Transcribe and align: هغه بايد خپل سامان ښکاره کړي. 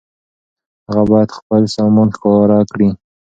هغه 0.87 1.03
بايد 1.11 1.29
خپل 1.37 1.61
سامان 1.75 2.07
ښکاره 2.15 2.59
کړي. 2.71 2.89